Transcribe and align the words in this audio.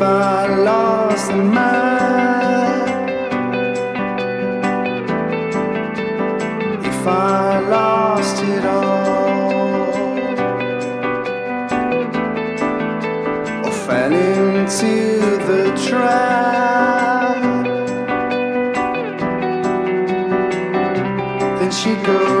lost 0.00 1.28
the 1.28 1.36
mind? 1.36 1.88
if 6.86 7.06
I 7.06 7.58
lost 7.60 8.42
it 8.42 8.64
all, 8.64 9.90
or 13.64 13.72
fell 13.72 14.12
into 14.12 15.20
the 15.46 15.72
trap, 15.86 17.42
then 21.58 21.70
she 21.70 21.94
goes. 22.06 22.37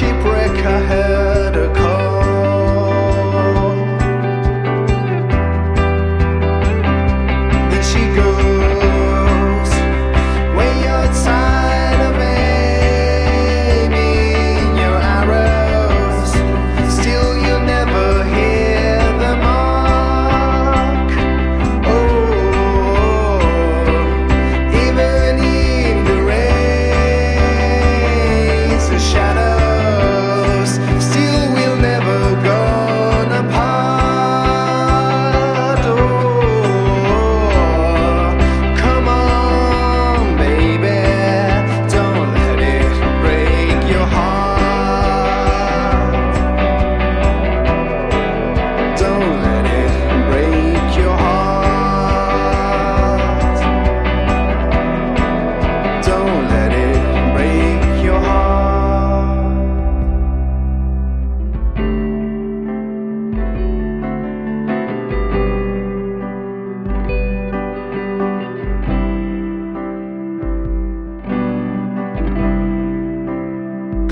shipwreck 0.00 0.64
I 0.64 0.78
had 0.92 1.79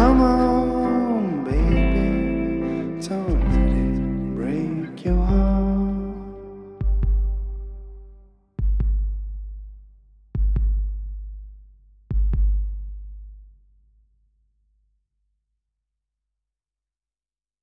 Come 0.00 0.22
on, 0.22 1.44
baby, 1.44 3.06
don't 3.06 3.38
let 3.52 3.68
it 3.68 4.34
break 4.34 5.04
your 5.04 5.22
heart. 5.26 5.69